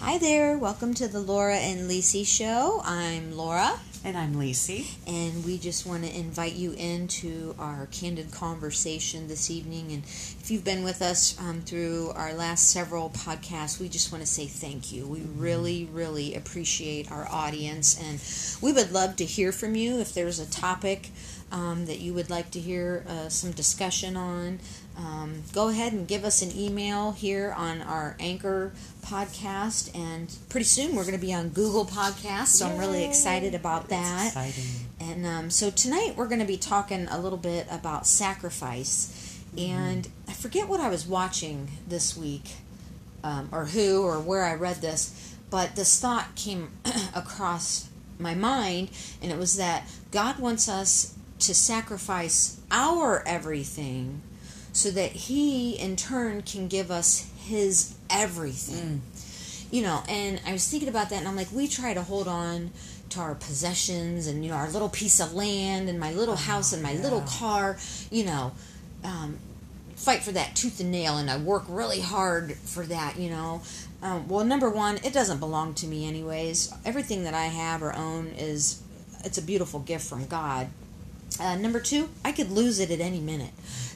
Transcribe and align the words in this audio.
Hi 0.00 0.16
there, 0.18 0.56
welcome 0.56 0.94
to 0.94 1.08
the 1.08 1.20
Laura 1.20 1.56
and 1.56 1.90
Lisi 1.90 2.26
show. 2.26 2.80
I'm 2.84 3.36
Laura, 3.36 3.78
And 4.04 4.16
I'm 4.16 4.38
Lacey. 4.38 4.86
and 5.06 5.44
we 5.44 5.58
just 5.58 5.84
want 5.86 6.04
to 6.04 6.16
invite 6.16 6.54
you 6.54 6.72
into 6.72 7.54
our 7.58 7.86
candid 7.90 8.30
conversation 8.30 9.26
this 9.28 9.50
evening. 9.50 9.90
And 9.92 10.04
if 10.04 10.50
you've 10.50 10.64
been 10.64 10.84
with 10.84 11.02
us 11.02 11.38
um, 11.40 11.60
through 11.62 12.12
our 12.14 12.32
last 12.32 12.70
several 12.70 13.10
podcasts, 13.10 13.80
we 13.80 13.88
just 13.88 14.10
want 14.12 14.22
to 14.22 14.30
say 14.30 14.46
thank 14.46 14.92
you. 14.92 15.06
We 15.06 15.20
really, 15.20 15.88
really 15.92 16.34
appreciate 16.34 17.10
our 17.10 17.28
audience, 17.30 18.00
and 18.00 18.20
we 18.62 18.72
would 18.72 18.92
love 18.92 19.16
to 19.16 19.24
hear 19.24 19.52
from 19.52 19.74
you 19.74 19.98
if 19.98 20.14
there's 20.14 20.38
a 20.38 20.48
topic 20.48 21.10
um, 21.50 21.86
that 21.86 21.98
you 22.00 22.14
would 22.14 22.30
like 22.30 22.50
to 22.52 22.60
hear 22.60 23.04
uh, 23.08 23.28
some 23.28 23.50
discussion 23.50 24.16
on. 24.16 24.60
Um, 24.98 25.44
go 25.52 25.68
ahead 25.68 25.92
and 25.92 26.08
give 26.08 26.24
us 26.24 26.42
an 26.42 26.50
email 26.58 27.12
here 27.12 27.54
on 27.56 27.82
our 27.82 28.16
Anchor 28.18 28.72
podcast, 29.06 29.94
and 29.96 30.34
pretty 30.48 30.64
soon 30.64 30.96
we're 30.96 31.04
going 31.04 31.14
to 31.14 31.24
be 31.24 31.32
on 31.32 31.50
Google 31.50 31.84
Podcasts. 31.84 32.48
So 32.48 32.66
I'm 32.66 32.78
really 32.78 33.04
excited 33.04 33.54
about 33.54 33.88
that. 33.90 34.32
And 35.00 35.24
um, 35.24 35.50
so 35.50 35.70
tonight 35.70 36.14
we're 36.16 36.26
going 36.26 36.40
to 36.40 36.46
be 36.46 36.56
talking 36.56 37.06
a 37.08 37.20
little 37.20 37.38
bit 37.38 37.68
about 37.70 38.08
sacrifice. 38.08 39.40
And 39.56 40.08
I 40.26 40.32
forget 40.32 40.68
what 40.68 40.80
I 40.80 40.88
was 40.88 41.06
watching 41.06 41.70
this 41.86 42.16
week, 42.16 42.56
um, 43.22 43.48
or 43.52 43.66
who, 43.66 44.02
or 44.02 44.18
where 44.18 44.44
I 44.44 44.54
read 44.54 44.80
this, 44.80 45.36
but 45.48 45.76
this 45.76 46.00
thought 46.00 46.34
came 46.34 46.72
across 47.14 47.88
my 48.18 48.34
mind, 48.34 48.90
and 49.22 49.30
it 49.30 49.38
was 49.38 49.56
that 49.58 49.88
God 50.10 50.40
wants 50.40 50.68
us 50.68 51.14
to 51.38 51.54
sacrifice 51.54 52.60
our 52.72 53.22
everything 53.26 54.22
so 54.78 54.92
that 54.92 55.10
He, 55.10 55.72
in 55.76 55.96
turn, 55.96 56.42
can 56.42 56.68
give 56.68 56.90
us 56.90 57.28
His 57.38 57.96
everything. 58.08 59.02
You 59.72 59.82
know, 59.82 60.02
and 60.08 60.40
I 60.46 60.52
was 60.52 60.68
thinking 60.68 60.88
about 60.88 61.10
that, 61.10 61.16
and 61.16 61.28
I'm 61.28 61.36
like, 61.36 61.52
we 61.52 61.66
try 61.66 61.94
to 61.94 62.02
hold 62.02 62.28
on 62.28 62.70
to 63.10 63.20
our 63.20 63.34
possessions 63.34 64.26
and 64.26 64.44
you 64.44 64.50
know 64.50 64.56
our 64.56 64.68
little 64.68 64.88
piece 64.90 65.18
of 65.18 65.32
land 65.32 65.88
and 65.88 65.98
my 65.98 66.12
little 66.12 66.36
house 66.36 66.74
and 66.74 66.82
my 66.82 66.92
little 66.92 67.22
car 67.22 67.78
you 68.10 68.22
know 68.22 68.52
um, 69.02 69.38
fight 69.96 70.22
for 70.22 70.32
that 70.32 70.54
tooth 70.54 70.78
and 70.78 70.90
nail 70.90 71.16
and 71.16 71.30
i 71.30 71.38
work 71.38 71.64
really 71.68 72.02
hard 72.02 72.52
for 72.54 72.84
that 72.84 73.18
you 73.18 73.30
know. 73.30 73.62
Um, 74.02 74.28
well 74.28 74.44
number 74.44 74.68
one 74.68 74.98
it 74.98 75.14
doesn't 75.14 75.40
belong 75.40 75.72
to 75.74 75.86
me 75.86 76.06
anyways. 76.06 76.70
Everything 76.84 77.24
that 77.24 77.32
i 77.32 77.46
have 77.46 77.82
or 77.82 77.94
own 77.94 78.26
is 78.36 78.82
it's 79.24 79.38
a 79.38 79.42
beautiful 79.42 79.80
gift 79.80 80.06
from 80.06 80.26
god 80.26 80.68
uh, 81.40 81.56
number 81.56 81.80
two 81.80 82.08
i 82.24 82.32
could 82.32 82.50
lose 82.50 82.80
it 82.80 82.90
at 82.90 83.00
any 83.00 83.20
minute. 83.20 83.50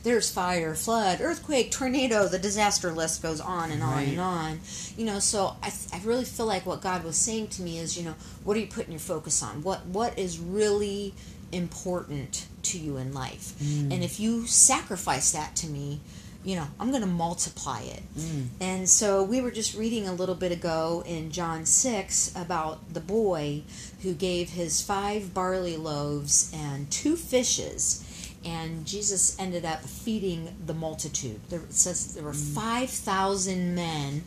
There's 0.04 0.30
fire 0.32 0.74
flood 0.74 1.20
earthquake 1.20 1.70
tornado 1.70 2.26
the 2.26 2.38
disaster 2.38 2.90
list 2.92 3.22
goes 3.22 3.40
on 3.40 3.70
and 3.70 3.82
on 3.82 3.92
Right. 3.94 4.08
and 4.08 4.20
on. 4.20 4.60
You 4.96 5.04
know 5.06 5.18
so 5.20 5.56
I, 5.62 5.72
I 5.92 6.00
really 6.04 6.24
feel 6.24 6.46
like 6.46 6.66
what 6.66 6.80
god 6.82 7.04
was 7.04 7.16
saying 7.16 7.48
to 7.48 7.62
me 7.62 7.78
is 7.78 7.96
you 7.96 8.02
know 8.04 8.14
what 8.44 8.56
are 8.56 8.60
you 8.60 8.66
putting 8.66 8.90
your 8.92 9.00
focus 9.00 9.42
on? 9.42 9.62
What 9.62 9.86
what 9.86 10.18
is 10.18 10.38
really 10.40 11.14
important 11.52 12.46
to 12.64 12.78
you 12.78 12.96
in 12.96 13.12
life? 13.14 13.54
And 13.60 14.02
if 14.02 14.18
you 14.18 14.46
sacrifice 14.46 15.30
that 15.32 15.54
to 15.56 15.66
me 15.68 16.00
you 16.44 16.56
know 16.56 16.66
i'm 16.80 16.90
going 16.90 17.02
to 17.02 17.08
multiply 17.08 17.80
it. 17.80 18.02
Mm. 18.16 18.46
And 18.60 18.88
so 18.88 19.22
we 19.22 19.40
were 19.40 19.50
just 19.50 19.76
reading 19.76 20.08
a 20.08 20.12
little 20.12 20.34
bit 20.34 20.52
ago 20.52 21.02
in 21.06 21.30
john 21.30 21.66
6 21.66 22.32
about 22.36 22.92
the 22.92 23.00
boy 23.00 23.62
who 24.02 24.14
gave 24.14 24.50
his 24.50 24.82
five 24.82 25.34
barley 25.34 25.76
loaves 25.76 26.52
and 26.54 26.90
two 26.90 27.16
fishes. 27.16 28.08
And 28.44 28.86
jesus 28.86 29.38
ended 29.38 29.64
up 29.64 29.82
feeding 29.82 30.56
the 30.66 30.74
multitude. 30.74 31.40
There, 31.48 31.60
it 31.60 31.74
says 31.74 32.14
there 32.14 32.24
were 32.24 32.32
mm. 32.32 32.54
5000 32.54 33.74
men. 33.74 34.24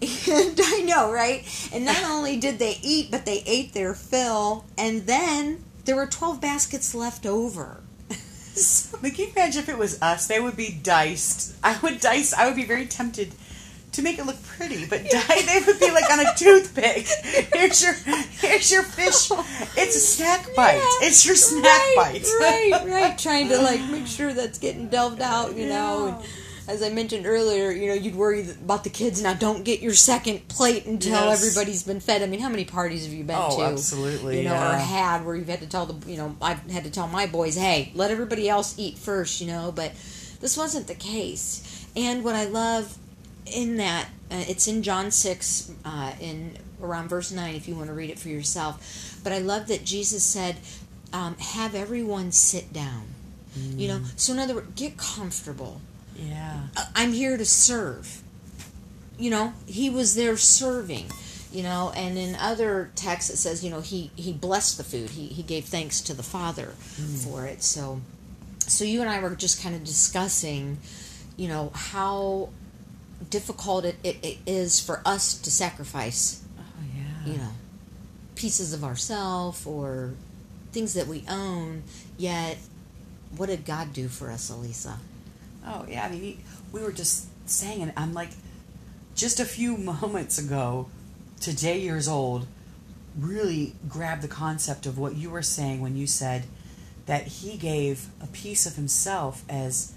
And 0.00 0.60
I 0.62 0.82
know, 0.86 1.10
right? 1.10 1.44
And 1.72 1.84
not 1.84 2.02
only 2.04 2.36
did 2.36 2.58
they 2.58 2.78
eat, 2.82 3.10
but 3.10 3.24
they 3.24 3.42
ate 3.46 3.72
their 3.72 3.94
fill, 3.94 4.64
and 4.76 5.06
then 5.06 5.64
there 5.86 5.96
were 5.96 6.06
12 6.06 6.40
baskets 6.40 6.94
left 6.94 7.24
over. 7.24 7.80
So- 8.56 8.98
Like, 9.02 9.14
can 9.14 9.26
you 9.26 9.32
imagine 9.36 9.62
if 9.62 9.68
it 9.68 9.78
was 9.78 10.00
us? 10.02 10.26
They 10.26 10.40
would 10.40 10.56
be 10.56 10.70
diced. 10.82 11.54
I 11.62 11.78
would 11.82 12.00
dice. 12.00 12.32
I 12.32 12.46
would 12.46 12.56
be 12.56 12.64
very 12.64 12.86
tempted 12.86 13.32
to 13.92 14.02
make 14.02 14.18
it 14.18 14.26
look 14.26 14.42
pretty, 14.44 14.84
but 14.86 15.08
die, 15.08 15.42
they 15.46 15.62
would 15.66 15.78
be 15.80 15.90
like 15.90 16.10
on 16.10 16.20
a 16.20 16.34
toothpick. 16.36 17.06
Here's 17.54 17.82
your, 17.82 17.94
here's 17.94 18.70
your 18.70 18.82
fish. 18.82 19.28
Oh. 19.30 19.46
It's 19.76 19.96
a 19.96 20.00
snack 20.00 20.54
bite. 20.54 20.74
Yeah, 20.76 21.06
it's 21.08 21.24
your 21.24 21.34
snack 21.36 21.64
right, 21.64 21.94
bite. 21.96 22.26
right, 22.40 22.82
right. 22.86 23.18
Trying 23.26 23.48
to 23.48 23.58
like 23.58 23.80
make 23.90 24.06
sure 24.06 24.32
that's 24.34 24.58
getting 24.58 24.88
delved 24.88 25.20
out, 25.22 25.56
you 25.56 25.66
know. 25.68 26.08
And 26.08 26.20
Yeah. 26.24 26.30
As 26.68 26.82
I 26.82 26.88
mentioned 26.90 27.26
earlier, 27.26 27.70
you 27.70 27.88
know, 27.88 27.94
you'd 27.94 28.14
worry 28.16 28.48
about 28.50 28.82
the 28.84 28.90
kids. 28.90 29.22
Now, 29.22 29.34
don't 29.34 29.64
get 29.64 29.80
your 29.80 29.94
second 29.94 30.48
plate 30.48 30.86
until 30.86 31.12
Yes. 31.26 31.40
everybody's 31.42 31.82
been 31.84 32.00
fed. 32.00 32.22
I 32.22 32.26
mean, 32.26 32.40
how 32.40 32.48
many 32.48 32.64
parties 32.64 33.04
have 33.04 33.12
you 33.14 33.24
been 33.24 33.36
Oh, 33.38 33.56
to? 33.58 33.62
absolutely, 33.64 34.38
You 34.38 34.44
know, 34.48 34.54
or 34.54 34.74
had 34.74 35.24
where 35.24 35.36
you've 35.36 35.48
had 35.48 35.60
to 35.60 35.66
tell 35.66 35.86
the, 35.86 36.10
you 36.10 36.16
know, 36.16 36.36
I've 36.42 36.58
had 36.70 36.84
to 36.84 36.90
tell 36.90 37.06
my 37.06 37.26
boys, 37.26 37.54
hey, 37.56 37.92
let 37.94 38.10
everybody 38.10 38.48
else 38.48 38.74
eat 38.78 38.98
first, 38.98 39.40
you 39.40 39.46
know. 39.46 39.70
But 39.72 39.92
this 40.40 40.56
wasn't 40.56 40.86
the 40.88 40.94
case. 40.94 41.86
And 41.94 42.24
what 42.24 42.34
I 42.34 42.44
love 42.46 42.96
in 43.46 43.76
that, 43.76 44.06
uh, 44.30 44.44
it's 44.48 44.66
in 44.66 44.82
John 44.82 45.10
six, 45.12 45.70
uh, 45.84 46.12
in 46.20 46.56
around 46.82 47.08
verse 47.08 47.30
nine, 47.30 47.54
if 47.54 47.68
you 47.68 47.74
want 47.76 47.86
to 47.86 47.94
read 47.94 48.10
it 48.10 48.18
for 48.18 48.28
yourself. 48.28 49.20
But 49.22 49.32
I 49.32 49.38
love 49.38 49.68
that 49.68 49.84
Jesus 49.84 50.22
said, 50.24 50.56
um, 51.12 51.36
"Have 51.38 51.74
everyone 51.76 52.32
sit 52.32 52.72
down." 52.72 53.04
You 53.78 53.88
know, 53.88 54.00
so 54.16 54.34
in 54.34 54.38
other 54.38 54.54
words, 54.56 54.68
get 54.76 54.98
comfortable. 54.98 55.80
Yeah. 56.18 56.60
I- 56.76 56.88
I'm 56.94 57.12
here 57.12 57.36
to 57.36 57.44
serve. 57.44 58.22
You 59.18 59.30
know, 59.30 59.52
he 59.66 59.88
was 59.90 60.14
there 60.14 60.36
serving. 60.36 61.10
You 61.52 61.62
know, 61.62 61.92
and 61.96 62.18
in 62.18 62.34
other 62.34 62.90
texts 62.96 63.30
it 63.30 63.36
says, 63.38 63.64
you 63.64 63.70
know, 63.70 63.80
he 63.80 64.10
he 64.16 64.32
blessed 64.32 64.76
the 64.76 64.84
food. 64.84 65.10
He 65.10 65.26
he 65.28 65.42
gave 65.42 65.64
thanks 65.64 66.00
to 66.02 66.12
the 66.12 66.22
Father 66.22 66.74
mm. 67.00 67.24
for 67.24 67.46
it. 67.46 67.62
So, 67.62 68.00
so 68.58 68.84
you 68.84 69.00
and 69.00 69.08
I 69.08 69.20
were 69.20 69.34
just 69.34 69.62
kind 69.62 69.74
of 69.74 69.82
discussing, 69.84 70.76
you 71.36 71.48
know, 71.48 71.70
how 71.74 72.50
difficult 73.30 73.86
it, 73.86 73.96
it, 74.02 74.16
it 74.22 74.38
is 74.46 74.80
for 74.80 75.00
us 75.06 75.38
to 75.38 75.50
sacrifice 75.50 76.42
Oh, 76.58 76.62
yeah. 76.94 77.32
you 77.32 77.38
know, 77.38 77.52
pieces 78.34 78.74
of 78.74 78.84
ourselves 78.84 79.64
or 79.66 80.12
things 80.72 80.92
that 80.92 81.06
we 81.06 81.24
own. 81.28 81.84
Yet, 82.18 82.58
what 83.34 83.46
did 83.46 83.64
God 83.64 83.94
do 83.94 84.08
for 84.08 84.30
us, 84.30 84.50
Elisa? 84.50 84.98
Oh 85.66 85.84
yeah, 85.88 86.04
I 86.04 86.10
mean, 86.10 86.20
he- 86.20 86.38
we 86.72 86.80
were 86.80 86.92
just 86.92 87.26
saying, 87.48 87.82
and 87.82 87.92
I'm 87.96 88.12
like, 88.14 88.30
just 89.14 89.40
a 89.40 89.44
few 89.44 89.76
moments 90.02 90.38
ago, 90.38 90.88
today 91.40 91.80
years 91.80 92.06
old, 92.08 92.46
really 93.18 93.74
grabbed 93.88 94.22
the 94.22 94.28
concept 94.28 94.84
of 94.86 94.98
what 94.98 95.14
you 95.16 95.30
were 95.30 95.42
saying 95.42 95.80
when 95.80 95.96
you 95.96 96.06
said 96.06 96.44
that 97.06 97.26
he 97.26 97.56
gave 97.56 98.08
a 98.20 98.26
piece 98.26 98.66
of 98.66 98.76
himself 98.76 99.42
as 99.48 99.92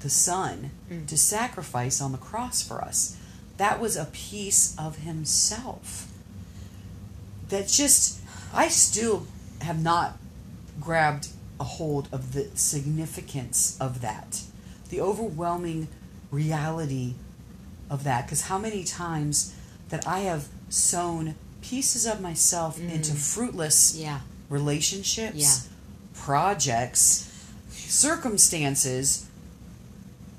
the 0.00 0.10
son 0.10 0.70
Mm. 0.90 1.06
to 1.06 1.16
sacrifice 1.16 2.00
on 2.00 2.12
the 2.12 2.18
cross 2.18 2.60
for 2.62 2.82
us. 2.82 3.16
That 3.56 3.80
was 3.80 3.96
a 3.96 4.06
piece 4.06 4.74
of 4.78 4.98
himself. 4.98 6.08
That 7.48 7.68
just, 7.68 8.20
I 8.52 8.68
still 8.68 9.26
have 9.60 9.82
not 9.82 10.18
grabbed 10.80 11.28
a 11.60 11.64
hold 11.64 12.08
of 12.12 12.32
the 12.32 12.50
significance 12.54 13.76
of 13.80 14.00
that, 14.00 14.42
the 14.92 15.00
overwhelming 15.00 15.88
reality 16.30 17.14
of 17.90 18.04
that. 18.04 18.26
Because 18.26 18.42
how 18.42 18.58
many 18.58 18.84
times 18.84 19.54
that 19.88 20.06
I 20.06 20.20
have 20.20 20.46
sown 20.68 21.34
pieces 21.62 22.06
of 22.06 22.20
myself 22.20 22.78
into 22.78 23.12
fruitless 23.14 23.96
Yeah, 23.96 24.20
relationships, 24.50 25.36
Yeah. 25.36 25.56
projects, 26.14 27.28
circumstances, 27.70 29.26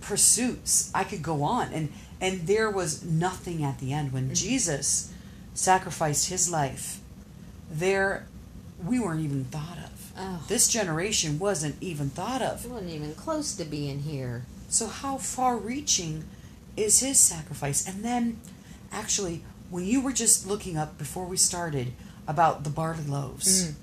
pursuits. 0.01 0.91
I 0.93 1.03
could 1.03 1.23
go 1.23 1.43
on, 1.43 1.73
and 1.73 1.91
and 2.21 2.47
there 2.47 2.69
was 2.69 3.03
nothing 3.03 3.63
at 3.63 3.79
the 3.79 3.91
end 3.91 4.13
when 4.13 4.25
Mm-hmm. 4.25 4.33
Jesus 4.35 5.11
sacrificed 5.53 6.29
His 6.29 6.49
life. 6.49 6.99
There, 7.71 8.25
we 8.85 8.99
weren't 8.99 9.21
even 9.21 9.45
thought 9.45 9.77
of. 9.77 9.92
Oh. 10.17 10.43
This 10.47 10.67
generation 10.67 11.39
wasn't 11.39 11.75
even 11.81 12.09
thought 12.09 12.41
of. 12.41 12.65
it 12.65 12.71
wasn't 12.71 12.91
even 12.91 13.15
close 13.15 13.55
to 13.55 13.65
being 13.65 13.99
here. 13.99 14.45
So 14.69 14.87
how 14.87 15.17
far-reaching 15.17 16.23
is 16.77 16.99
His 16.99 17.19
sacrifice? 17.19 17.87
And 17.87 18.03
then, 18.03 18.39
actually, 18.91 19.43
when 19.69 19.85
you 19.85 20.01
were 20.01 20.11
just 20.13 20.47
looking 20.47 20.77
up 20.77 20.97
before 20.97 21.25
we 21.25 21.37
started 21.37 21.93
about 22.27 22.63
the 22.63 22.69
barley 22.69 23.03
loaves. 23.05 23.71
Mm. 23.71 23.73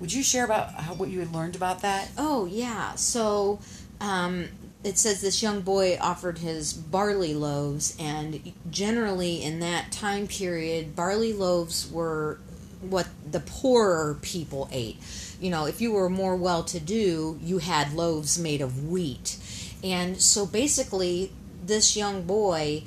Would 0.00 0.12
you 0.12 0.22
share 0.22 0.44
about 0.44 0.74
how 0.74 0.94
what 0.94 1.08
you 1.08 1.20
had 1.20 1.32
learned 1.32 1.56
about 1.56 1.80
that? 1.82 2.10
Oh 2.18 2.46
yeah. 2.46 2.94
So, 2.96 3.60
um, 4.00 4.48
it 4.84 4.98
says 4.98 5.20
this 5.20 5.42
young 5.42 5.62
boy 5.62 5.98
offered 6.00 6.38
his 6.38 6.72
barley 6.72 7.34
loaves, 7.34 7.96
and 7.98 8.52
generally 8.70 9.42
in 9.42 9.60
that 9.60 9.90
time 9.90 10.26
period, 10.26 10.94
barley 10.94 11.32
loaves 11.32 11.90
were 11.90 12.38
what 12.80 13.08
the 13.30 13.40
poorer 13.40 14.18
people 14.22 14.68
ate. 14.72 14.98
You 15.40 15.50
know, 15.50 15.66
if 15.66 15.80
you 15.80 15.92
were 15.92 16.08
more 16.08 16.36
well 16.36 16.64
to 16.64 16.80
do, 16.80 17.38
you 17.42 17.58
had 17.58 17.92
loaves 17.92 18.38
made 18.38 18.60
of 18.60 18.88
wheat. 18.88 19.38
And 19.82 20.20
so 20.20 20.46
basically, 20.46 21.32
this 21.64 21.96
young 21.96 22.22
boy 22.22 22.84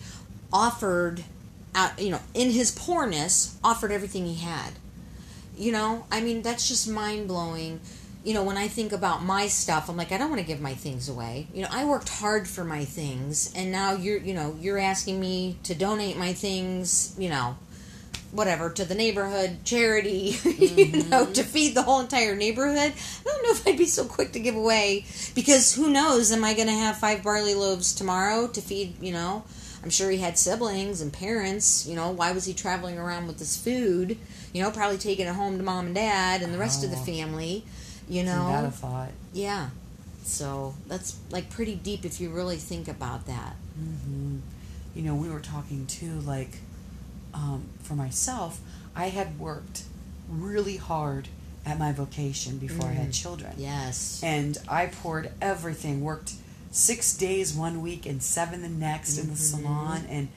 offered 0.51 1.23
out, 1.75 2.01
you 2.01 2.09
know, 2.09 2.19
in 2.33 2.51
his 2.51 2.71
poorness, 2.71 3.57
offered 3.63 3.91
everything 3.91 4.25
he 4.25 4.35
had. 4.35 4.73
You 5.57 5.71
know, 5.71 6.05
I 6.11 6.21
mean, 6.21 6.41
that's 6.41 6.67
just 6.67 6.89
mind 6.89 7.27
blowing. 7.27 7.79
You 8.23 8.33
know, 8.33 8.43
when 8.43 8.57
I 8.57 8.67
think 8.67 8.91
about 8.91 9.23
my 9.23 9.47
stuff, 9.47 9.89
I'm 9.89 9.97
like, 9.97 10.11
I 10.11 10.17
don't 10.17 10.29
want 10.29 10.41
to 10.41 10.47
give 10.47 10.61
my 10.61 10.73
things 10.73 11.07
away. 11.07 11.47
You 11.53 11.63
know, 11.63 11.69
I 11.71 11.85
worked 11.85 12.09
hard 12.09 12.47
for 12.47 12.63
my 12.63 12.85
things, 12.85 13.53
and 13.55 13.71
now 13.71 13.93
you're, 13.93 14.17
you 14.17 14.33
know, 14.33 14.57
you're 14.59 14.77
asking 14.77 15.19
me 15.19 15.57
to 15.63 15.75
donate 15.75 16.17
my 16.17 16.33
things, 16.33 17.15
you 17.17 17.29
know, 17.29 17.57
whatever 18.31 18.69
to 18.69 18.85
the 18.85 18.95
neighborhood 18.95 19.59
charity, 19.63 20.31
mm-hmm. 20.33 20.95
you 20.95 21.03
know, 21.09 21.25
to 21.25 21.43
feed 21.43 21.75
the 21.75 21.81
whole 21.81 21.99
entire 21.99 22.35
neighborhood. 22.35 22.93
I 22.93 23.23
don't 23.23 23.43
know 23.43 23.51
if 23.51 23.67
I'd 23.67 23.77
be 23.77 23.85
so 23.85 24.05
quick 24.05 24.33
to 24.33 24.39
give 24.39 24.55
away 24.55 25.05
because 25.35 25.73
who 25.73 25.89
knows? 25.89 26.31
Am 26.31 26.43
I 26.43 26.53
going 26.53 26.67
to 26.67 26.73
have 26.73 26.97
five 26.97 27.23
barley 27.23 27.55
loaves 27.55 27.93
tomorrow 27.93 28.47
to 28.47 28.61
feed? 28.61 29.01
You 29.01 29.13
know, 29.13 29.43
I'm 29.83 29.89
sure 29.89 30.09
he 30.09 30.17
had 30.17 30.37
siblings 30.37 31.01
and 31.01 31.11
parents. 31.11 31.87
You 31.87 31.95
know, 31.95 32.11
why 32.11 32.31
was 32.31 32.45
he 32.45 32.53
traveling 32.53 32.97
around 32.97 33.27
with 33.27 33.39
this 33.39 33.57
food? 33.57 34.17
You 34.53 34.63
know, 34.63 34.71
probably 34.71 34.97
taking 34.97 35.27
it 35.27 35.35
home 35.35 35.57
to 35.57 35.63
mom 35.63 35.87
and 35.87 35.95
dad 35.95 36.41
and 36.41 36.53
the 36.53 36.57
rest 36.57 36.81
oh. 36.81 36.85
of 36.85 36.91
the 36.91 36.97
oh. 36.97 37.03
family. 37.03 37.63
You 38.07 38.23
know, 38.23 38.47
that 38.47 38.65
a 38.65 38.71
thought. 38.71 39.11
Yeah. 39.33 39.69
So 40.23 40.75
that's 40.87 41.17
like 41.31 41.49
pretty 41.49 41.75
deep 41.75 42.05
if 42.05 42.19
you 42.19 42.29
really 42.29 42.57
think 42.57 42.87
about 42.87 43.25
that. 43.27 43.55
Mm-hmm. 43.79 44.37
You 44.95 45.01
know, 45.03 45.15
we 45.15 45.29
were 45.29 45.39
talking 45.39 45.85
too, 45.85 46.19
like 46.21 46.57
um, 47.33 47.65
for 47.81 47.93
myself, 47.93 48.59
I 48.95 49.09
had 49.09 49.39
worked 49.39 49.83
really 50.29 50.77
hard 50.77 51.27
at 51.65 51.77
my 51.77 51.91
vocation 51.91 52.57
before 52.57 52.87
mm. 52.87 52.91
I 52.91 52.93
had 52.93 53.09
mm. 53.09 53.21
children. 53.21 53.53
Yes. 53.57 54.21
And 54.23 54.57
I 54.67 54.87
poured 54.87 55.31
everything, 55.41 56.01
worked 56.01 56.33
six 56.71 57.15
days 57.15 57.53
one 57.53 57.81
week 57.81 58.05
and 58.05 58.21
seven 58.21 58.61
the 58.61 58.69
next 58.69 59.13
mm-hmm. 59.13 59.21
in 59.21 59.27
the 59.27 59.33
mm-hmm. 59.33 59.63
salon, 59.63 60.05
and 60.09 60.27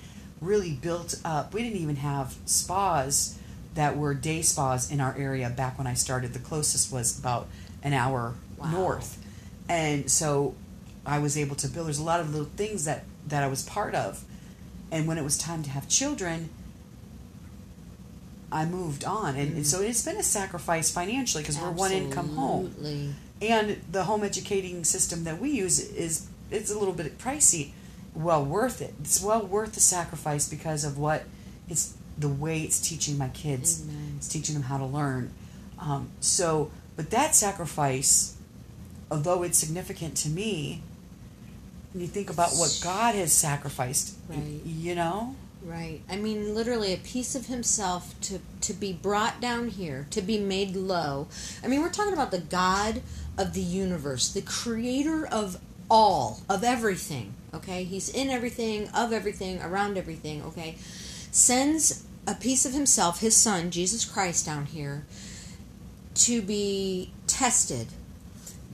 really 0.41 0.73
built 0.73 1.15
up. 1.25 1.55
We 1.55 1.63
didn't 1.63 1.81
even 1.81 1.97
have 1.97 2.35
spas 2.47 3.39
that 3.75 3.97
were 3.97 4.15
day 4.15 4.43
spas 4.43 4.91
in 4.91 5.01
our 5.01 5.17
area 5.17 5.49
back 5.51 5.79
when 5.79 5.87
I 5.87 5.95
started. 5.95 6.33
The 6.33 6.39
closest 6.41 6.93
was 6.93 7.19
about 7.19 7.49
an 7.83 7.93
hour 7.93 8.35
wow. 8.59 8.71
north. 8.71 9.19
And 9.69 10.11
so 10.11 10.55
I 11.07 11.19
was 11.19 11.39
able 11.39 11.57
to 11.57 11.69
build. 11.69 11.87
There's 11.87 11.99
a 11.99 12.05
lot 12.05 12.21
of 12.21 12.31
little 12.31 12.51
things 12.57 12.85
that, 12.85 13.05
that 13.29 13.43
I 13.43 13.49
was 13.49 13.63
part 13.63 13.95
of. 13.95 14.25
And 14.91 15.07
when 15.07 15.17
it 15.17 15.25
was 15.25 15.39
time 15.39 15.63
to 15.63 15.71
have 15.71 15.89
children, 15.89 16.51
I 18.53 18.67
moved 18.67 19.05
on, 19.05 19.35
and, 19.37 19.57
and 19.57 19.67
so 19.67 19.81
it's 19.81 20.05
been 20.05 20.19
a 20.19 20.23
sacrifice 20.23 20.91
financially 20.91 21.43
because 21.43 21.59
we're 21.59 21.71
one 21.71 21.91
income 21.91 22.29
home, 22.37 22.75
and 23.41 23.81
the 23.91 24.05
home 24.05 24.23
educating 24.23 24.85
system 24.85 25.25
that 25.25 25.41
we 25.41 25.51
use 25.51 25.81
is 25.81 26.29
it's 26.51 26.71
a 26.71 26.79
little 26.79 26.95
bit 26.95 27.19
pricey. 27.19 27.71
Well 28.15 28.45
worth 28.45 28.83
it. 28.83 28.93
It's 29.01 29.23
well 29.23 29.47
worth 29.47 29.73
the 29.73 29.81
sacrifice 29.81 30.47
because 30.47 30.85
of 30.85 30.99
what 30.99 31.25
it's 31.67 31.95
the 32.19 32.29
way 32.29 32.61
it's 32.61 32.79
teaching 32.79 33.17
my 33.17 33.29
kids. 33.29 33.83
Amen. 33.83 34.15
It's 34.19 34.29
teaching 34.29 34.55
them 34.55 34.65
how 34.65 34.77
to 34.77 34.85
learn. 34.85 35.33
Um, 35.79 36.11
so, 36.21 36.71
but 36.95 37.09
that 37.11 37.35
sacrifice, 37.35 38.37
although 39.11 39.43
it's 39.43 39.57
significant 39.57 40.17
to 40.19 40.29
me, 40.29 40.83
when 41.93 42.03
you 42.03 42.07
think 42.07 42.29
about 42.29 42.51
what 42.53 42.79
God 42.85 43.15
has 43.15 43.33
sacrificed, 43.33 44.17
right. 44.29 44.39
you 44.39 44.95
know, 44.95 45.35
Right. 45.65 46.01
I 46.09 46.17
mean, 46.17 46.55
literally 46.55 46.93
a 46.93 46.99
piece 46.99 47.35
of 47.35 47.47
himself 47.47 48.21
to 48.23 48.41
to 48.63 48.73
be 48.73 48.93
brought 48.93 49.41
down 49.41 49.69
here, 49.69 50.07
to 50.11 50.21
be 50.21 50.39
made 50.39 50.75
low. 50.75 51.29
I 51.63 51.69
mean, 51.69 51.83
we're 51.83 51.91
talking 51.91 52.13
about 52.13 52.31
the 52.33 52.41
God 52.41 53.03
of 53.39 53.55
the 53.55 53.61
universe, 53.61 54.33
the 54.33 54.43
creator 54.43 55.27
of 55.27 55.61
all, 55.89 56.43
of 56.49 56.65
everything. 56.65 57.35
Okay, 57.55 57.85
he's 57.85 58.09
in 58.09 58.29
everything, 58.29 58.89
of 58.89 59.13
everything, 59.13 59.61
around 59.63 59.97
everything. 59.97 60.43
Okay, 60.43 60.77
sends 61.31 62.05
a 62.27 62.35
piece 62.35 62.67
of 62.67 62.73
himself, 62.73 63.21
his 63.21 63.37
son 63.37 63.71
Jesus 63.71 64.05
Christ, 64.05 64.47
down 64.47 64.67
here 64.67 65.05
to 66.15 66.43
be 66.43 67.13
tested 67.27 67.89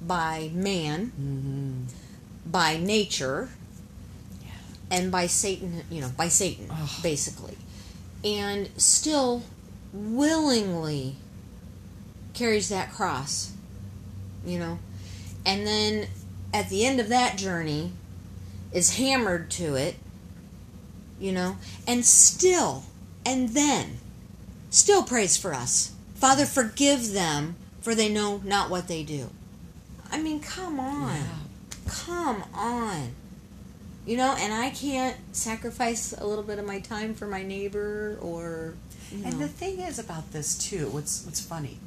by 0.06 0.50
man, 0.55 1.12
mm-hmm. 1.20 2.50
by 2.50 2.76
nature, 2.76 3.50
and 4.90 5.12
by 5.12 5.26
Satan, 5.26 5.82
you 5.90 6.00
know, 6.00 6.11
by 6.17 6.29
Satan, 6.29 6.69
Ugh. 6.70 6.88
basically. 7.02 7.56
And 8.25 8.70
still 8.76 9.43
willingly 9.93 11.17
carries 12.35 12.69
that 12.69 12.93
cross, 12.93 13.52
you 14.44 14.58
know. 14.58 14.79
And 15.44 15.67
then 15.67 16.08
at 16.52 16.69
the 16.69 16.85
end 16.87 17.00
of 17.00 17.08
that 17.08 17.37
journey 17.37 17.93
is 18.73 18.96
hammered 18.96 19.50
to 19.52 19.75
it, 19.75 19.96
you 21.20 21.32
know, 21.32 21.56
and 21.87 22.05
still, 22.05 22.84
and 23.25 23.50
then, 23.50 23.99
still 24.70 25.02
prays 25.02 25.37
for 25.37 25.55
us. 25.55 25.93
Father, 26.14 26.46
forgive 26.46 27.12
them, 27.12 27.56
for 27.81 27.94
they 27.94 28.08
know 28.08 28.41
not 28.44 28.70
what 28.70 28.88
they 28.88 29.02
do. 29.02 29.31
I 30.11 30.20
mean, 30.20 30.41
come 30.41 30.81
on. 30.81 31.14
Yeah. 31.14 31.26
Come 31.87 32.44
on 32.55 33.14
you 34.08 34.16
know 34.16 34.34
and 34.38 34.52
i 34.52 34.70
can't 34.70 35.16
sacrifice 35.32 36.14
a 36.19 36.26
little 36.26 36.43
bit 36.43 36.58
of 36.58 36.66
my 36.66 36.81
time 36.81 37.14
for 37.14 37.26
my 37.26 37.43
neighbor 37.43 38.19
or 38.22 38.75
you 39.12 39.19
know. 39.19 39.28
and 39.28 39.38
the 39.38 39.46
thing 39.46 39.78
is 39.81 39.99
about 39.99 40.32
this 40.32 40.56
too 40.56 40.88
what's 40.88 41.25
what's 41.26 41.40
funny 41.40 41.78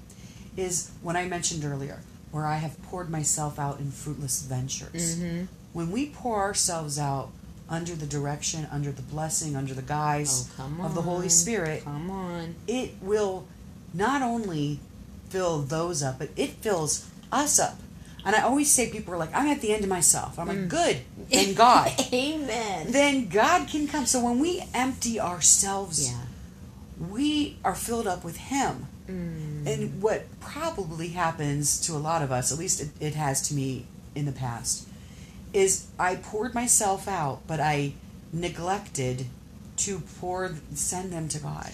is 0.56 0.91
when 1.01 1.15
i 1.15 1.25
mentioned 1.25 1.65
earlier 1.65 2.00
where 2.29 2.45
i 2.45 2.57
have 2.57 2.81
poured 2.83 3.09
myself 3.09 3.57
out 3.57 3.79
in 3.79 3.89
fruitless 3.89 4.44
ventures 4.44 5.18
mm-hmm. 5.18 5.45
when 5.73 5.91
we 5.91 6.07
pour 6.09 6.38
ourselves 6.38 7.00
out 7.00 7.29
under 7.68 7.95
the 7.95 8.06
direction 8.06 8.68
under 8.71 8.91
the 8.91 9.01
blessing 9.01 9.56
under 9.56 9.73
the 9.73 9.81
guise 9.81 10.50
oh, 10.59 10.85
of 10.85 10.94
the 10.94 11.01
holy 11.01 11.29
spirit 11.29 11.83
come 11.83 12.12
on 12.12 12.53
it 12.68 12.91
will 13.01 13.47
not 13.94 14.21
only 14.21 14.79
fill 15.29 15.59
those 15.59 16.03
up 16.03 16.19
but 16.19 16.29
it 16.35 16.50
fills 16.50 17.09
us 17.31 17.57
up 17.57 17.79
and 18.25 18.35
I 18.35 18.41
always 18.41 18.71
say 18.71 18.89
people 18.89 19.13
are 19.13 19.18
like, 19.18 19.33
I'm 19.33 19.47
at 19.47 19.62
the 19.62 19.73
end 19.73 19.83
of 19.83 19.89
myself. 19.89 20.38
I'm 20.38 20.47
like, 20.47 20.57
mm. 20.57 20.69
good. 20.69 21.01
Then 21.29 21.53
God. 21.53 21.91
Amen. 22.13 22.91
Then 22.91 23.27
God 23.27 23.68
can 23.68 23.88
come. 23.88 24.06
So 24.06 24.23
when 24.23 24.39
we 24.39 24.63
empty 24.73 25.19
ourselves, 25.19 26.12
yeah. 26.12 26.21
we 27.00 27.57
are 27.63 27.75
filled 27.75 28.07
up 28.07 28.23
with 28.23 28.38
Him. 28.38 28.88
Mm. 29.07 29.65
And 29.65 30.01
what 30.01 30.25
probably 30.39 31.09
happens 31.09 31.79
to 31.88 31.94
a 31.94 31.97
lot 31.97 32.21
of 32.21 32.31
us, 32.31 32.51
at 32.51 32.59
least 32.59 32.81
it, 32.81 32.89
it 33.00 33.15
has 33.15 33.41
to 33.50 33.56
me 33.56 33.85
in 34.13 34.25
the 34.25 34.31
past, 34.31 34.88
is 35.53 35.88
I 35.97 36.15
poured 36.15 36.53
myself 36.53 37.07
out, 37.07 37.41
but 37.47 37.59
I 37.59 37.94
neglected 38.31 39.25
to 39.77 40.00
pour 40.19 40.53
send 40.75 41.12
them 41.12 41.27
to 41.29 41.39
God. 41.39 41.71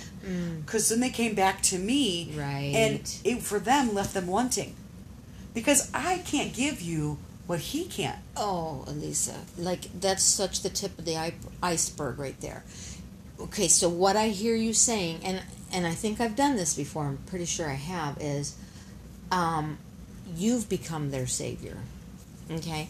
Because 0.61 0.85
mm. 0.85 0.89
then 0.91 0.99
they 1.01 1.09
came 1.09 1.35
back 1.35 1.61
to 1.63 1.77
me, 1.77 2.31
right? 2.37 2.73
And 2.73 3.19
it 3.25 3.41
for 3.41 3.59
them 3.59 3.93
left 3.93 4.13
them 4.13 4.27
wanting 4.27 4.75
because 5.57 5.89
I 5.91 6.19
can't 6.19 6.53
give 6.53 6.81
you 6.81 7.17
what 7.47 7.59
he 7.59 7.85
can't. 7.85 8.19
Oh, 8.35 8.83
Elisa, 8.85 9.33
like 9.57 9.89
that's 9.99 10.23
such 10.23 10.61
the 10.61 10.69
tip 10.69 10.99
of 10.99 11.05
the 11.05 11.33
iceberg 11.63 12.19
right 12.19 12.39
there. 12.41 12.63
Okay, 13.39 13.67
so 13.67 13.89
what 13.89 14.15
I 14.15 14.27
hear 14.27 14.53
you 14.53 14.71
saying, 14.71 15.21
and 15.23 15.41
and 15.73 15.87
I 15.87 15.93
think 15.93 16.21
I've 16.21 16.35
done 16.35 16.57
this 16.57 16.75
before. 16.75 17.05
I'm 17.05 17.17
pretty 17.25 17.45
sure 17.45 17.67
I 17.67 17.73
have. 17.73 18.21
Is 18.21 18.55
um, 19.31 19.79
you've 20.35 20.69
become 20.69 21.09
their 21.09 21.25
savior. 21.25 21.77
Okay, 22.51 22.89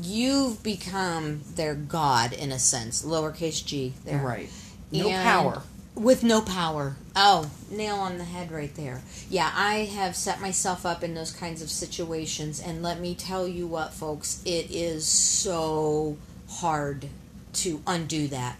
you've 0.00 0.62
become 0.62 1.42
their 1.56 1.74
god 1.74 2.32
in 2.32 2.52
a 2.52 2.58
sense, 2.58 3.04
lowercase 3.04 3.62
g. 3.62 3.92
There, 4.06 4.22
right. 4.22 4.48
No 4.90 5.10
and 5.10 5.22
power 5.22 5.62
with 5.98 6.22
no 6.22 6.40
power. 6.40 6.96
Oh, 7.16 7.50
nail 7.70 7.96
on 7.96 8.18
the 8.18 8.24
head 8.24 8.52
right 8.52 8.74
there. 8.74 9.02
Yeah, 9.28 9.50
I 9.54 9.84
have 9.84 10.14
set 10.14 10.40
myself 10.40 10.86
up 10.86 11.02
in 11.02 11.14
those 11.14 11.32
kinds 11.32 11.60
of 11.62 11.70
situations, 11.70 12.60
and 12.60 12.82
let 12.82 13.00
me 13.00 13.14
tell 13.14 13.48
you 13.48 13.66
what, 13.66 13.92
folks, 13.92 14.42
it 14.44 14.70
is 14.70 15.06
so 15.06 16.16
hard 16.48 17.08
to 17.54 17.82
undo 17.86 18.28
that. 18.28 18.56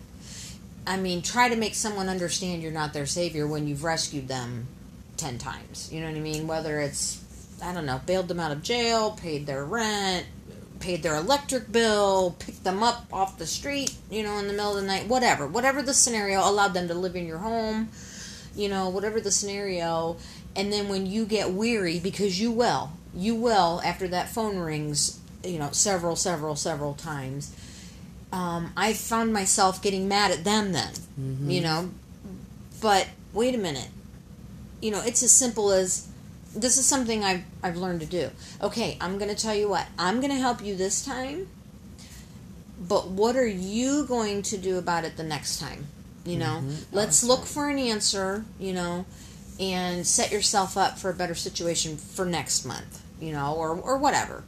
I 0.86 0.96
mean, 0.96 1.22
try 1.22 1.48
to 1.48 1.56
make 1.56 1.74
someone 1.74 2.08
understand 2.08 2.62
you're 2.62 2.72
not 2.72 2.92
their 2.92 3.06
savior 3.06 3.46
when 3.46 3.68
you've 3.68 3.84
rescued 3.84 4.26
them 4.26 4.66
10 5.18 5.38
times. 5.38 5.90
You 5.92 6.00
know 6.00 6.08
what 6.08 6.16
I 6.16 6.20
mean? 6.20 6.46
Whether 6.46 6.80
it's, 6.80 7.22
I 7.62 7.72
don't 7.74 7.86
know, 7.86 8.00
bailed 8.06 8.28
them 8.28 8.40
out 8.40 8.52
of 8.52 8.62
jail, 8.62 9.12
paid 9.12 9.46
their 9.46 9.64
rent, 9.64 10.26
paid 10.80 11.02
their 11.02 11.16
electric 11.16 11.70
bill, 11.70 12.36
picked 12.38 12.64
them 12.64 12.82
up 12.82 13.06
off 13.12 13.38
the 13.38 13.46
street, 13.46 13.94
you 14.10 14.22
know, 14.22 14.38
in 14.38 14.46
the 14.46 14.52
middle 14.52 14.76
of 14.76 14.80
the 14.80 14.86
night, 14.86 15.06
whatever. 15.06 15.46
Whatever 15.46 15.82
the 15.82 15.94
scenario, 15.94 16.40
allowed 16.40 16.74
them 16.74 16.88
to 16.88 16.94
live 16.94 17.16
in 17.16 17.26
your 17.26 17.38
home, 17.38 17.88
you 18.54 18.68
know, 18.68 18.88
whatever 18.88 19.20
the 19.20 19.30
scenario. 19.30 20.16
And 20.56 20.72
then 20.72 20.88
when 20.88 21.06
you 21.06 21.24
get 21.24 21.50
weary, 21.50 21.98
because 21.98 22.40
you 22.40 22.50
will, 22.50 22.92
you 23.14 23.34
will, 23.34 23.80
after 23.84 24.08
that 24.08 24.28
phone 24.28 24.58
rings, 24.58 25.20
you 25.44 25.58
know, 25.58 25.70
several, 25.72 26.16
several, 26.16 26.56
several 26.56 26.94
times, 26.94 27.54
um, 28.32 28.72
I 28.76 28.92
found 28.92 29.32
myself 29.32 29.80
getting 29.80 30.08
mad 30.08 30.30
at 30.30 30.44
them 30.44 30.72
then, 30.72 30.92
mm-hmm. 31.18 31.50
you 31.50 31.60
know. 31.60 31.90
But 32.80 33.08
wait 33.32 33.54
a 33.54 33.58
minute. 33.58 33.88
You 34.80 34.90
know, 34.90 35.02
it's 35.04 35.22
as 35.22 35.32
simple 35.32 35.72
as 35.72 36.07
this 36.60 36.76
is 36.78 36.86
something 36.86 37.24
I've, 37.24 37.44
I've 37.62 37.76
learned 37.76 38.00
to 38.00 38.06
do. 38.06 38.30
Okay, 38.62 38.96
I'm 39.00 39.18
going 39.18 39.34
to 39.34 39.40
tell 39.40 39.54
you 39.54 39.68
what. 39.68 39.86
I'm 39.98 40.16
going 40.20 40.32
to 40.32 40.38
help 40.40 40.62
you 40.64 40.74
this 40.76 41.04
time, 41.04 41.48
but 42.80 43.08
what 43.08 43.36
are 43.36 43.46
you 43.46 44.04
going 44.06 44.42
to 44.42 44.56
do 44.56 44.78
about 44.78 45.04
it 45.04 45.16
the 45.16 45.22
next 45.24 45.58
time? 45.58 45.86
You 46.24 46.36
know, 46.38 46.62
Mhm. 46.62 46.76
let's 46.92 47.22
look 47.24 47.46
for 47.46 47.68
an 47.68 47.78
answer. 47.78 48.44
You 48.58 48.74
know, 48.74 49.06
and 49.58 50.06
set 50.06 50.30
yourself 50.30 50.76
up 50.76 50.98
for 50.98 51.10
a 51.10 51.14
better 51.14 51.34
situation 51.34 51.96
for 51.96 52.24
next 52.26 52.64
month. 52.64 53.00
You 53.20 53.32
know, 53.32 53.54
or 53.54 53.70
or 53.70 53.96
whatever, 53.96 54.44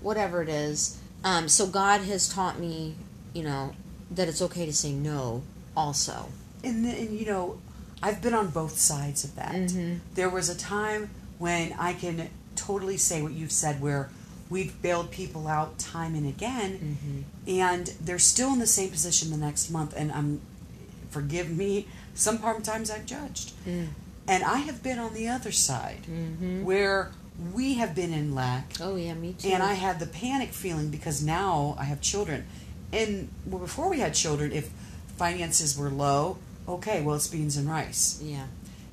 whatever 0.00 0.42
it 0.42 0.48
is. 0.48 0.96
Um, 1.24 1.48
so 1.48 1.66
God 1.66 2.02
has 2.02 2.28
taught 2.28 2.58
me, 2.58 2.96
you 3.32 3.42
know, 3.44 3.74
that 4.10 4.28
it's 4.28 4.42
okay 4.42 4.66
to 4.66 4.72
say 4.72 4.92
no. 4.92 5.42
Also, 5.76 6.28
and, 6.62 6.84
then, 6.84 6.96
and 6.96 7.18
you 7.18 7.24
know, 7.24 7.58
I've 8.02 8.20
been 8.20 8.34
on 8.34 8.48
both 8.48 8.78
sides 8.78 9.24
of 9.24 9.34
that. 9.36 9.52
Mhm. 9.54 10.00
There 10.14 10.28
was 10.28 10.48
a 10.50 10.54
time 10.54 11.10
when 11.42 11.64
I 11.78 11.92
can 11.92 12.30
totally 12.56 12.96
say 12.96 13.20
what 13.22 13.32
you've 13.32 13.52
said, 13.64 13.80
where 13.80 14.08
we've 14.48 14.74
bailed 14.82 15.10
people 15.10 15.48
out 15.48 15.78
time 15.78 16.14
and 16.14 16.26
again, 16.26 16.70
Mm-hmm. 16.78 17.20
and 17.66 17.86
they're 18.04 18.18
still 18.34 18.52
in 18.52 18.58
the 18.60 18.66
same 18.78 18.90
position 18.90 19.30
the 19.30 19.36
next 19.48 19.70
month. 19.70 19.92
And 19.96 20.12
I'm, 20.12 20.40
forgive 21.10 21.48
me, 21.50 21.86
sometimes 22.14 22.90
I've 22.90 23.06
judged, 23.06 23.52
Mm. 23.66 23.88
and 24.28 24.44
I 24.44 24.58
have 24.68 24.82
been 24.82 24.98
on 25.06 25.12
the 25.14 25.26
other 25.36 25.52
side 25.52 26.02
Mm-hmm. 26.08 26.64
where 26.64 27.10
we 27.54 27.74
have 27.74 27.92
been 27.94 28.12
in 28.12 28.34
lack 28.34 28.66
oh 28.80 28.94
yeah, 28.96 29.14
me 29.14 29.32
too. 29.32 29.48
and 29.48 29.62
I 29.62 29.74
had 29.86 29.98
the 29.98 30.06
panic 30.06 30.50
feeling 30.52 30.90
because 30.90 31.22
now 31.24 31.74
I 31.78 31.84
have 31.84 32.00
children. 32.00 32.44
And 32.92 33.30
well, 33.46 33.58
before 33.68 33.88
we 33.88 33.98
had 34.00 34.12
children, 34.14 34.52
if 34.52 34.66
finances 35.16 35.76
were 35.78 35.88
low, 36.06 36.36
okay, 36.68 37.00
well, 37.02 37.16
it's 37.16 37.26
beans 37.26 37.56
and 37.56 37.66
rice. 37.68 38.20
yeah. 38.22 38.46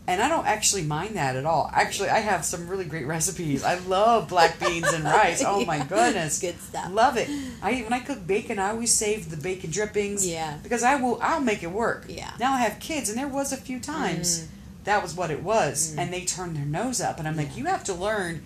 And 0.09 0.21
I 0.21 0.27
don't 0.27 0.47
actually 0.47 0.81
mind 0.83 1.15
that 1.15 1.35
at 1.35 1.45
all. 1.45 1.69
Actually, 1.71 2.09
I 2.09 2.19
have 2.19 2.43
some 2.43 2.67
really 2.67 2.85
great 2.85 3.05
recipes. 3.05 3.63
I 3.63 3.75
love 3.79 4.27
black 4.27 4.59
beans 4.59 4.91
and 4.91 5.03
rice. 5.03 5.43
Oh 5.45 5.63
my 5.65 5.79
goodness, 5.95 6.39
Good 6.39 6.59
stuff. 6.59 6.91
Love 6.91 7.15
it. 7.17 7.29
I 7.61 7.81
when 7.81 7.93
I 7.93 7.99
cook 7.99 8.25
bacon, 8.25 8.57
I 8.59 8.71
always 8.71 8.91
save 8.91 9.29
the 9.29 9.37
bacon 9.37 9.69
drippings. 9.71 10.25
Yeah. 10.27 10.57
because 10.63 10.83
I 10.83 10.95
will. 10.95 11.19
I'll 11.21 11.41
make 11.41 11.61
it 11.63 11.71
work. 11.71 12.05
Yeah. 12.09 12.31
Now 12.39 12.53
I 12.53 12.59
have 12.61 12.79
kids, 12.79 13.09
and 13.09 13.17
there 13.19 13.27
was 13.27 13.53
a 13.53 13.57
few 13.57 13.79
times 13.79 14.39
Mm. 14.41 14.47
that 14.85 15.03
was 15.03 15.13
what 15.15 15.29
it 15.29 15.43
was, 15.43 15.93
and 15.97 16.11
they 16.11 16.25
turned 16.25 16.55
their 16.57 16.65
nose 16.65 16.99
up, 17.01 17.19
and 17.19 17.27
I'm 17.27 17.37
like, 17.37 17.55
you 17.55 17.65
have 17.65 17.83
to 17.85 17.93
learn. 17.93 18.41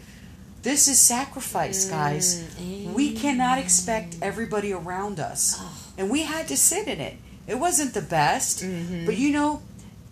This 0.64 0.88
is 0.88 1.00
sacrifice, 1.00 1.90
guys. 1.90 2.44
Mm, 2.60 2.94
We 2.94 3.14
cannot 3.14 3.58
expect 3.58 4.16
everybody 4.22 4.72
around 4.74 5.20
us. 5.20 5.58
Oh. 5.60 5.78
And 5.98 6.10
we 6.10 6.24
had 6.24 6.48
to 6.50 6.58
sit 6.58 6.88
in 6.88 7.00
it. 7.00 7.16
It 7.48 7.60
wasn't 7.60 7.94
the 7.94 8.02
best, 8.02 8.64
Mhm. 8.64 9.06
but 9.06 9.18
you 9.18 9.32
know, 9.32 9.62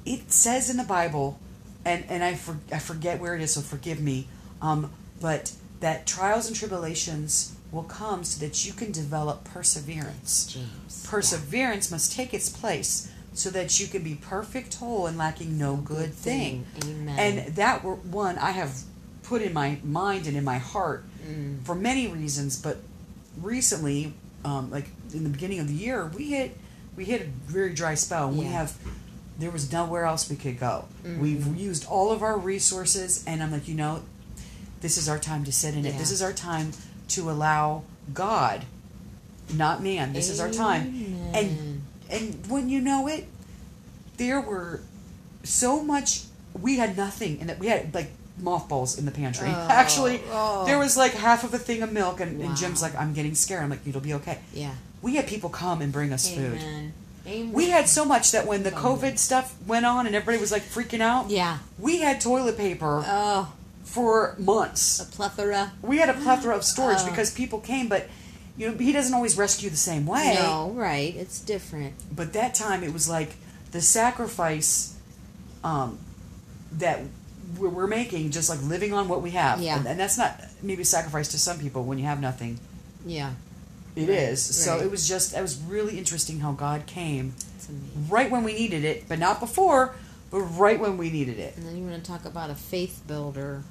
it 0.05 0.31
says 0.33 0.69
in 0.69 0.75
the 0.77 0.83
Bible, 0.83 1.39
and, 1.85 2.05
and 2.09 2.23
I, 2.23 2.35
for, 2.35 2.57
I 2.71 2.79
forget 2.79 3.19
where 3.19 3.35
it 3.35 3.41
is, 3.41 3.53
so 3.53 3.61
forgive 3.61 3.99
me, 4.01 4.27
um, 4.61 4.91
but 5.19 5.53
that 5.79 6.05
trials 6.05 6.47
and 6.47 6.55
tribulations 6.55 7.55
will 7.71 7.83
come 7.83 8.23
so 8.23 8.45
that 8.45 8.65
you 8.65 8.73
can 8.73 8.91
develop 8.91 9.43
perseverance. 9.45 10.45
James. 10.53 11.05
Perseverance 11.09 11.89
must 11.89 12.11
take 12.13 12.33
its 12.33 12.49
place 12.49 13.11
so 13.33 13.49
that 13.49 13.79
you 13.79 13.87
can 13.87 14.03
be 14.03 14.15
perfect, 14.15 14.75
whole, 14.75 15.07
and 15.07 15.17
lacking 15.17 15.57
no 15.57 15.77
good 15.77 16.13
thing. 16.13 16.65
Amen. 16.83 17.17
And 17.17 17.55
that 17.55 17.83
were 17.83 17.95
one 17.95 18.37
I 18.37 18.51
have 18.51 18.81
put 19.23 19.41
in 19.41 19.53
my 19.53 19.77
mind 19.83 20.27
and 20.27 20.35
in 20.35 20.43
my 20.43 20.57
heart 20.57 21.05
Mm. 21.29 21.63
for 21.63 21.75
many 21.75 22.07
reasons, 22.07 22.59
but 22.59 22.77
recently, 23.39 24.13
um, 24.43 24.71
like 24.71 24.87
in 25.13 25.23
the 25.23 25.29
beginning 25.29 25.59
of 25.59 25.67
the 25.67 25.73
year, 25.73 26.07
we 26.07 26.25
hit 26.31 26.57
we 26.95 27.05
hit 27.05 27.21
a 27.21 27.25
very 27.51 27.73
dry 27.73 27.93
spell. 27.95 28.29
And 28.29 28.37
We 28.39 28.45
have 28.45 28.75
there 29.41 29.51
was 29.51 29.71
nowhere 29.71 30.05
else 30.05 30.29
we 30.29 30.35
could 30.35 30.59
go. 30.59 30.85
Mhm. 31.03 31.19
We've 31.19 31.57
used 31.57 31.85
all 31.87 32.11
of 32.11 32.21
our 32.23 32.37
resources, 32.37 33.23
and 33.25 33.41
I'm 33.41 33.51
like, 33.51 33.67
you 33.67 33.75
know, 33.75 34.03
this 34.81 34.97
is 34.97 35.09
our 35.09 35.19
time 35.19 35.43
to 35.45 35.51
sit 35.51 35.75
in 35.75 35.85
it. 35.85 35.97
This 35.97 36.11
is 36.11 36.21
our 36.21 36.33
time 36.33 36.71
to 37.09 37.29
allow 37.29 37.83
God, 38.13 38.65
not 39.53 39.83
man. 39.83 40.13
This 40.13 40.29
is 40.29 40.39
our 40.39 40.49
time. 40.51 41.15
And 41.33 41.81
and 42.09 42.45
when 42.47 42.69
you 42.69 42.81
know 42.81 43.07
it, 43.07 43.27
there 44.17 44.39
were 44.41 44.81
so 45.43 45.81
much. 45.83 46.23
We 46.59 46.77
had 46.77 46.97
nothing, 46.97 47.39
and 47.39 47.49
that 47.49 47.59
we 47.59 47.67
had 47.67 47.93
like 47.93 48.11
mothballs 48.37 48.97
in 48.97 49.05
the 49.05 49.11
pantry. 49.11 49.47
Oh, 49.49 49.67
Actually, 49.69 50.21
oh. 50.31 50.65
there 50.65 50.77
was 50.77 50.97
like 50.97 51.13
half 51.13 51.43
of 51.43 51.53
a 51.53 51.57
thing 51.59 51.81
of 51.81 51.91
milk, 51.93 52.19
and, 52.19 52.37
Wow. 52.39 52.45
and 52.47 52.57
Jim's 52.57 52.81
like, 52.81 52.93
"I'm 52.95 53.13
getting 53.13 53.35
scared." 53.35 53.63
I'm 53.63 53.69
like, 53.69 53.85
"It'll 53.87 54.01
be 54.01 54.13
okay." 54.15 54.39
yeah. 54.53 54.73
We 55.01 55.15
had 55.15 55.25
people 55.25 55.49
come 55.49 55.81
and 55.81 55.91
bring 55.91 56.13
us 56.13 56.29
food. 56.29 56.59
Amen. 57.27 57.53
We 57.53 57.69
had 57.69 57.87
so 57.87 58.03
much 58.05 58.31
that 58.31 58.47
when 58.47 58.63
the 58.63 58.71
COVID 58.71 59.17
stuff 59.19 59.55
went 59.67 59.85
on 59.85 60.07
and 60.07 60.15
everybody 60.15 60.39
was 60.39 60.51
like 60.51 60.63
freaking 60.63 61.01
out, 61.01 61.29
Yeah. 61.29 61.59
we 61.77 61.99
had 61.99 62.19
toilet 62.21 62.57
paper 62.57 63.03
Oh, 63.05 63.53
for 63.83 64.35
months. 64.39 64.99
a 64.99 65.05
plethora. 65.05 65.73
We 65.81 65.97
had 65.97 66.09
a 66.09 66.13
plethora 66.13 66.55
of 66.55 66.63
storage 66.63 66.99
Oh. 67.01 67.09
because 67.09 67.31
people 67.31 67.59
came, 67.59 67.87
but 67.87 68.09
you 68.57 68.69
know 68.71 68.77
he 68.77 68.91
doesn't 68.91 69.13
always 69.13 69.37
rescue 69.37 69.69
the 69.69 69.77
same 69.77 70.05
way. 70.05 70.35
No, 70.39 70.71
right. 70.71 71.15
It's 71.15 71.39
different. 71.39 71.93
But 72.15 72.33
that 72.33 72.53
time 72.55 72.83
it 72.83 72.91
was 72.93 73.07
like 73.07 73.33
the 73.71 73.81
sacrifice 73.81 74.95
um, 75.63 75.99
that 76.71 76.99
we're 77.57 77.69
we're 77.69 77.87
making, 77.87 78.31
just 78.31 78.49
like 78.49 78.61
living 78.63 78.93
on 78.93 79.07
what 79.07 79.21
we 79.21 79.31
have. 79.31 79.61
Yeah. 79.61 79.77
And, 79.77 79.87
and 79.87 79.99
that's 79.99 80.17
not 80.17 80.41
maybe 80.61 80.81
a 80.81 80.85
sacrifice 80.85 81.27
to 81.29 81.39
some 81.39 81.59
people 81.59 81.83
when 81.83 81.97
you 81.99 82.05
have 82.05 82.19
nothing. 82.19 82.59
Yeah. 83.05 83.31
It 83.95 84.07
Right, 84.07 84.09
is. 84.09 84.41
So 84.41 84.75
right. 84.75 84.85
it 84.85 84.91
was 84.91 85.07
just, 85.07 85.35
it 85.35 85.41
was 85.41 85.57
really 85.57 85.97
interesting 85.97 86.39
how 86.39 86.53
God 86.53 86.85
came 86.85 87.33
right 88.09 88.29
when 88.31 88.43
we 88.43 88.53
needed 88.53 88.83
it, 88.85 89.05
but 89.07 89.19
not 89.19 89.39
before, 89.39 89.95
but 90.29 90.39
right 90.39 90.79
when 90.79 90.97
we 90.97 91.09
needed 91.09 91.39
it. 91.39 91.57
And 91.57 91.65
then 91.65 91.77
you 91.77 91.83
want 91.83 92.03
to 92.03 92.09
talk 92.09 92.25
about 92.25 92.49
a 92.49 92.55
faith 92.55 93.01
builder, 93.07 93.63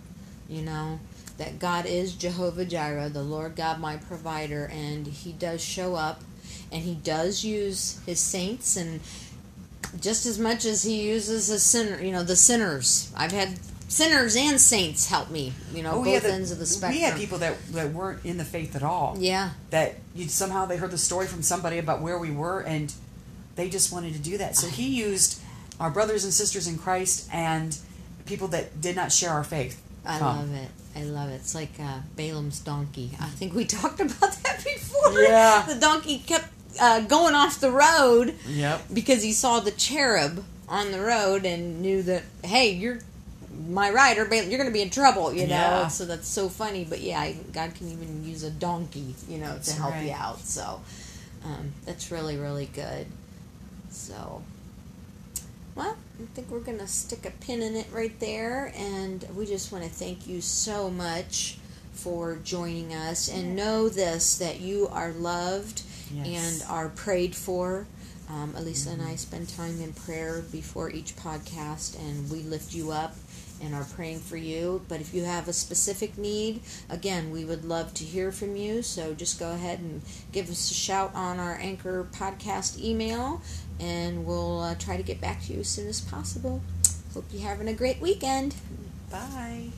you 0.49 0.63
know, 0.63 1.01
that 1.39 1.59
God 1.59 1.87
is 1.87 2.15
Jehovah 2.15 2.65
Jireh, 2.67 3.09
the 3.09 3.23
Lord 3.23 3.57
God 3.57 3.81
my 3.81 3.97
provider, 3.97 4.71
and 4.73 5.07
He 5.07 5.33
does 5.33 5.63
show 5.63 5.95
up 5.95 6.21
and 6.71 6.83
He 6.83 6.95
does 6.95 7.45
use 7.45 8.01
His 8.07 8.21
saints 8.21 8.77
and 8.77 9.01
just 10.01 10.27
as 10.27 10.39
much 10.39 10.65
as 10.65 10.83
He 10.83 11.03
uses 11.09 11.49
His 11.49 11.63
sinner, 11.63 12.01
you 12.03 12.13
know, 12.13 12.23
the 12.23 12.37
sinners. 12.37 13.11
I've 13.17 13.33
had 13.33 13.59
sinners 13.91 14.37
and 14.37 14.61
saints 14.61 15.09
help 15.09 15.31
me, 15.31 15.53
you 15.75 15.83
know, 15.83 15.91
Oh, 15.93 16.05
both 16.05 16.07
yeah, 16.13 16.19
the- 16.21 16.33
ends 16.33 16.51
of 16.53 16.59
the 16.59 16.65
spectrum. 16.67 16.97
We 16.99 17.03
had 17.03 17.17
people 17.19 17.39
that, 17.39 17.57
that 17.73 17.93
weren't 17.93 18.25
in 18.25 18.39
the 18.39 18.45
faith 18.45 18.77
at 18.77 18.83
all. 18.83 19.17
Yeah, 19.19 19.51
That 19.71 19.97
you 20.15 20.29
somehow 20.29 20.65
they 20.67 20.77
heard 20.77 20.93
the 20.93 20.99
story 20.99 21.27
from 21.27 21.43
somebody 21.43 21.79
about 21.79 22.01
where 22.01 22.19
we 22.19 22.31
were 22.31 22.61
and 22.61 22.93
they 23.57 23.69
just 23.69 23.93
wanted 23.93 24.13
to 24.15 24.21
do 24.21 24.39
that. 24.39 24.57
So 24.57 24.69
he 24.69 24.87
used 24.89 25.43
our 25.81 25.91
brothers 25.91 26.25
and 26.25 26.33
sisters 26.33 26.67
in 26.69 26.79
Christ 26.79 27.29
and 27.33 27.77
people 28.27 28.49
that 28.49 28.81
did 28.81 28.95
not 28.97 29.11
share 29.13 29.31
our 29.31 29.45
faith. 29.45 29.83
I 30.07 30.19
come. 30.19 30.39
love 30.39 30.55
it. 30.55 30.69
I 30.97 31.03
love 31.05 31.31
it. 31.31 31.35
It's 31.35 31.55
like 31.55 31.73
uh, 31.81 31.99
Balaam's 32.17 32.61
donkey. 32.61 33.11
I 33.21 33.27
think 33.27 33.55
we 33.55 33.65
talked 33.81 34.01
about 34.01 34.33
that 34.45 34.63
before. 34.65 35.21
Yeah. 35.21 35.65
The 35.67 35.75
donkey 35.81 36.19
kept 36.21 36.47
uh, 36.81 37.01
going 37.01 37.35
off 37.35 37.61
the 37.61 37.71
road 37.73 38.35
Yep. 38.47 38.83
because 38.95 39.23
he 39.23 39.33
saw 39.33 39.59
the 39.61 39.73
cherub 39.73 40.45
on 40.69 40.93
the 40.93 41.01
road 41.01 41.45
and 41.45 41.81
knew 41.83 42.03
that, 42.05 42.23
hey, 42.45 42.71
you're 42.71 43.01
my 43.69 43.91
rider, 43.91 44.23
you're 44.35 44.59
going 44.59 44.67
to 44.67 44.73
be 44.73 44.83
in 44.83 44.91
trouble, 44.91 45.33
you 45.33 45.43
know? 45.47 45.55
Yeah. 45.55 45.89
So 45.89 46.05
that's 46.07 46.29
so 46.29 46.49
funny. 46.49 46.85
But 46.89 47.01
yeah, 47.01 47.33
God 47.53 47.75
can 47.75 47.89
even 47.91 48.25
use 48.25 48.43
a 48.43 48.51
donkey, 48.51 49.15
you 49.29 49.39
know, 49.39 49.53
That's 49.55 49.75
to 49.75 49.81
help 49.81 49.93
right. 49.95 50.07
you 50.07 50.13
out. 50.13 50.41
So 50.41 50.81
um, 51.45 51.73
that's 51.85 52.11
really, 52.11 52.37
really 52.37 52.67
good. 52.67 53.07
So, 53.91 54.43
well, 55.75 55.97
I 56.21 56.27
think 56.35 56.51
we're 56.51 56.61
going 56.61 56.79
to 56.79 56.87
stick 56.87 57.27
a 57.27 57.31
pin 57.31 57.63
in 57.63 57.77
it 57.77 57.87
right 57.93 58.19
there. 58.21 58.73
And 58.77 59.25
we 59.35 59.47
just 59.47 59.73
want 59.73 59.85
to 59.85 59.91
thank 59.91 60.27
you 60.27 60.41
so 60.41 60.91
much 60.91 61.59
for 61.93 62.39
joining 62.45 62.95
us. 62.95 63.29
And 63.29 63.57
know 63.57 63.89
this 63.89 64.39
that 64.39 64.61
you 64.61 64.89
are 64.89 65.11
loved 65.13 65.83
Yes. 66.13 66.63
and 66.63 66.71
are 66.71 66.89
prayed 66.89 67.37
for. 67.37 67.87
Um, 68.29 68.55
Elisa 68.57 68.91
and 68.91 69.03
I 69.03 69.17
spend 69.17 69.49
time 69.49 69.81
in 69.81 69.93
prayer 69.93 70.43
before 70.53 70.91
each 70.91 71.17
podcast, 71.17 71.99
and 71.99 72.31
we 72.31 72.41
lift 72.41 72.75
you 72.75 72.93
up 72.93 73.15
and 73.63 73.75
are 73.75 73.85
praying 73.85 74.21
for 74.21 74.37
you. 74.37 74.85
But 74.89 75.01
if 75.01 75.15
you 75.15 75.25
have 75.25 75.49
a 75.49 75.53
specific 75.53 76.17
need, 76.17 76.63
again, 76.89 77.31
we 77.31 77.45
would 77.45 77.65
love 77.65 77.95
to 77.95 78.05
hear 78.05 78.33
from 78.33 78.57
you. 78.57 78.83
So 78.83 79.15
just 79.15 79.39
go 79.39 79.53
ahead 79.53 79.81
and 79.81 80.03
give 80.33 80.51
us 80.51 80.71
a 80.71 80.75
shout 80.75 81.13
on 81.15 81.39
our 81.39 81.59
Anchor 81.61 82.07
podcast 82.13 82.83
email, 82.83 83.43
and 83.79 84.25
we'll 84.25 84.61
uh, 84.61 84.75
try 84.77 84.97
to 84.97 85.03
get 85.03 85.21
back 85.21 85.43
to 85.45 85.53
you 85.53 85.61
as 85.61 85.69
soon 85.69 85.89
as 85.89 86.01
possible. 86.01 86.63
Hope 87.15 87.25
you're 87.33 87.43
having 87.43 87.69
a 87.69 87.75
great 87.75 88.01
weekend. 88.01 88.55
Bye. 89.11 89.71